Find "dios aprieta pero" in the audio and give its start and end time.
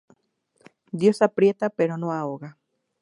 0.91-1.95